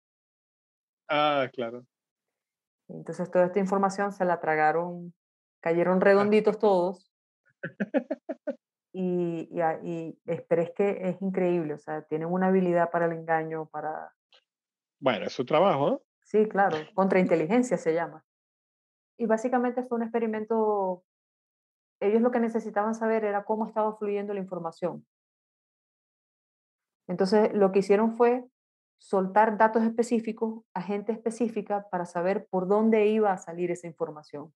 [1.07, 1.85] Ah, claro.
[2.89, 5.13] Entonces toda esta información se la tragaron,
[5.61, 7.11] cayeron Ah, redonditos todos
[8.93, 13.05] y, y, a- y pero es que es increíble, o sea, tienen una habilidad para
[13.05, 14.13] el engaño, para...
[14.99, 16.01] bueno, es su trabajo, ¿no?
[16.23, 18.23] Sí, claro, contrainteligencia se llama.
[19.17, 21.03] Y básicamente fue un experimento,
[21.99, 25.05] ellos lo que necesitaban saber era cómo estaba fluyendo la información.
[27.07, 28.45] Entonces lo que hicieron fue
[28.99, 34.53] soltar datos específicos a gente específica para saber por dónde iba a salir esa información.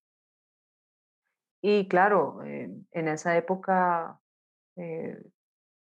[1.62, 4.20] Y claro, eh, en esa época
[4.76, 5.22] eh,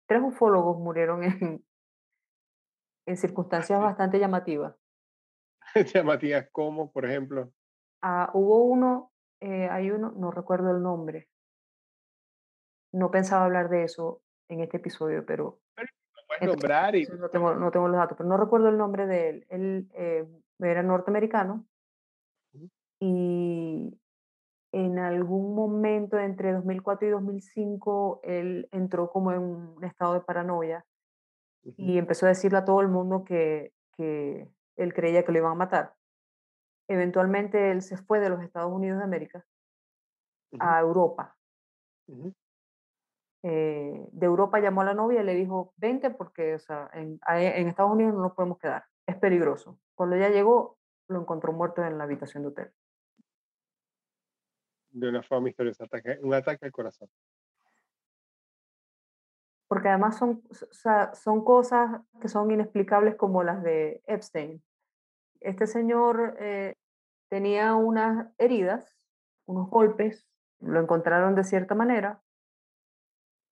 [0.08, 1.66] tres ufólogos murieron en,
[3.08, 4.76] en circunstancias bastante llamativas.
[5.94, 7.52] Llamativas como, por ejemplo,
[8.02, 11.28] Ah, hubo uno, eh, hay uno, no recuerdo el nombre,
[12.94, 15.86] no pensaba hablar de eso en este episodio, pero lo
[16.28, 19.06] puedes entonces nombrar y no tengo, no tengo los datos, pero no recuerdo el nombre
[19.06, 19.46] de él.
[19.50, 20.26] Él eh,
[20.60, 21.66] era norteamericano
[23.02, 23.99] y
[24.72, 30.86] en algún momento entre 2004 y 2005 él entró como en un estado de paranoia
[31.78, 35.52] y empezó a decirle a todo el mundo que, que él creía que lo iban
[35.52, 35.94] a matar.
[36.88, 39.46] Eventualmente él se fue de los Estados Unidos de América
[40.60, 41.36] a Europa.
[43.44, 47.20] Eh, de Europa llamó a la novia y le dijo, vente porque o sea, en,
[47.28, 49.80] en Estados Unidos no nos podemos quedar, es peligroso.
[49.96, 50.78] Cuando ella llegó,
[51.08, 52.74] lo encontró muerto en la habitación de hotel.
[54.92, 57.10] De una forma misteriosa, ataque- un ataque al corazón.
[59.68, 64.64] Porque además son, o sea, son cosas que son inexplicables como las de Epstein.
[65.42, 66.76] Este señor eh,
[67.30, 68.96] tenía unas heridas,
[69.46, 70.26] unos golpes,
[70.60, 72.22] lo encontraron de cierta manera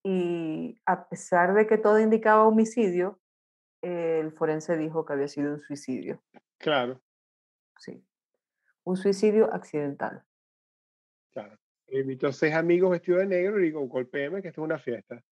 [0.04, 3.20] y a pesar de que todo indicaba homicidio,
[3.82, 6.22] el forense dijo que había sido un suicidio.
[6.58, 7.00] Claro,
[7.80, 8.04] Sí,
[8.84, 10.24] un suicidio accidental.
[11.34, 11.58] Claro.
[11.90, 15.24] Invitó seis amigos vestidos de negro y digo, golpéeme que esto es una fiesta.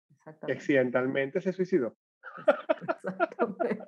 [0.47, 1.95] Y accidentalmente se suicidó.
[2.81, 3.84] Exactamente.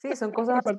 [0.00, 0.78] Sí, son cosas, así,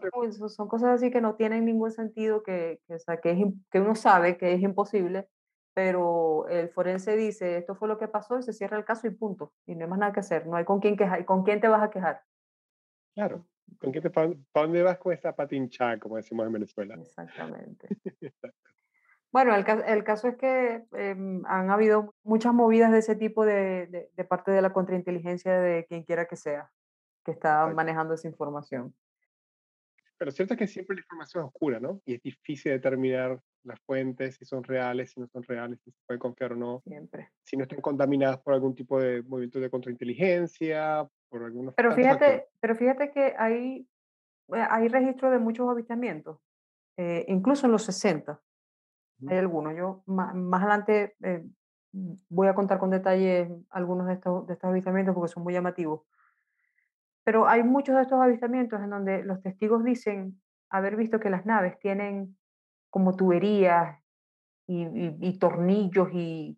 [0.50, 3.38] son cosas así que no tienen ningún sentido, que, que, o sea, que, es
[3.70, 5.28] que uno sabe que es imposible,
[5.74, 9.12] pero el forense dice, esto fue lo que pasó y se cierra el caso y
[9.12, 9.54] punto.
[9.65, 11.26] Y no hay más nada que hacer, no hay con quién quejar.
[11.26, 12.22] ¿Con quién te vas a quejar?
[13.13, 13.46] claro.
[13.80, 16.96] ¿Con qué te, ¿Para dónde vas con esta patincha, como decimos en Venezuela?
[16.96, 17.88] Exactamente.
[19.32, 23.46] Bueno, el, ca- el caso es que em, han habido muchas movidas de ese tipo
[23.46, 26.70] de, de- de parte de la contrainteligencia de quien quiera que sea,
[27.24, 28.93] que está manejando esa información.
[30.18, 32.01] Pero cierto es que siempre la información es oscura, ¿no?
[32.05, 35.97] Y es difícil determinar las fuentes, si son reales, si no son reales, si se
[36.05, 37.30] puede confiar o no, Siempre.
[37.43, 42.08] si no están contaminadas por algún tipo de movimiento de contrainteligencia, por algunos Pero factores.
[42.20, 43.88] fíjate, pero fíjate que hay,
[44.53, 46.39] eh, hay registro de muchos avistamientos,
[46.97, 48.41] eh, incluso en los 60
[49.28, 49.76] hay algunos.
[49.76, 51.45] Yo ma- más, adelante eh,
[52.30, 56.01] voy a contar con detalles algunos de estos, de estos avistamientos porque son muy llamativos.
[57.24, 61.45] Pero hay muchos de estos avistamientos en donde los testigos dicen haber visto que las
[61.45, 62.38] naves tienen
[62.89, 63.99] como tuberías
[64.67, 66.57] y, y- y tornillos y,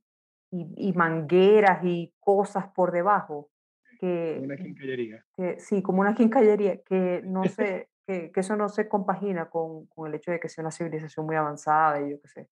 [0.51, 3.49] y- y mangueras y cosas por debajo
[3.99, 5.25] que, Una quincallería.
[5.35, 9.87] que sí, como una quincallería, que no se, que, que eso no se compagina con,
[9.87, 12.49] con el hecho de que sea una civilización muy avanzada y yo qué sé.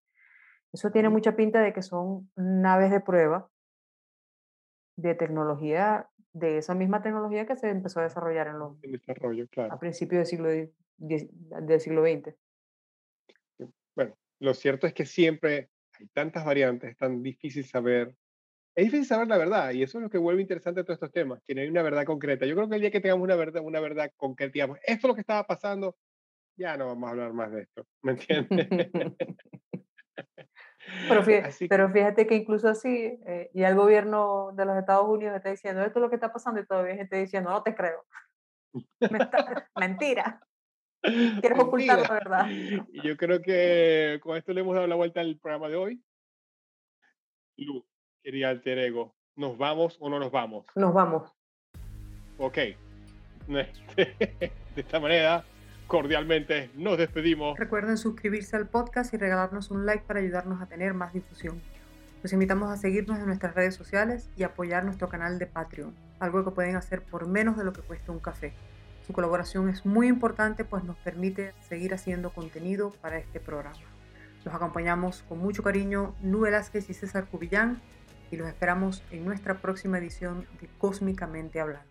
[0.74, 3.50] Eso tiene mucha pinta de que son naves de prueba
[4.96, 9.46] de tecnología, de esa misma tecnología que se empezó a desarrollar en los, En desarrollo,
[9.46, 9.80] a claro.
[9.80, 10.50] principios del siglo,
[10.98, 12.36] del siglo XX.
[13.96, 18.16] Bueno, lo cierto es que siempre hay tantas variantes, es tan difícil saber
[18.76, 21.42] es difícil saber la verdad y eso es lo que vuelve interesante todos estos temas,
[21.46, 22.46] que no hay una verdad concreta.
[22.46, 25.10] Yo creo que el día que tengamos una verdad, una verdad concreta, digamos, esto es
[25.10, 25.98] lo que estaba pasando,
[26.56, 28.68] ya no vamos a hablar más de esto, ¿me entiendes?
[31.08, 35.36] Pero fíjate, pero fíjate que incluso así, eh, ya el gobierno de los Estados Unidos
[35.36, 37.76] está diciendo esto es lo que está pasando y todavía hay gente diciendo no te
[37.76, 38.04] creo.
[39.80, 40.42] Mentira,
[41.02, 42.48] quieres ocultar la verdad.
[43.04, 46.04] Yo creo que con esto le hemos dado la vuelta al programa de hoy.
[47.58, 47.86] Lu,
[48.24, 50.66] quería alter ego, ¿nos vamos o no nos vamos?
[50.76, 51.32] Nos vamos.
[52.38, 52.58] Ok.
[53.48, 55.44] De esta manera,
[55.88, 57.58] cordialmente nos despedimos.
[57.58, 61.62] Recuerden suscribirse al podcast y regalarnos un like para ayudarnos a tener más difusión.
[62.24, 66.46] Los invitamos a seguirnos en nuestras redes sociales y apoyar nuestro canal de Patreon, algo
[66.46, 68.54] que pueden hacer por menos de lo que cuesta un café.
[69.08, 73.80] Su colaboración es muy importante pues nos permite seguir haciendo contenido para este programa.
[74.46, 77.82] Los acompañamos con mucho cariño Lu Velázquez y César Cubillán
[78.32, 81.91] y los esperamos en nuestra próxima edición de Cósmicamente Hablando.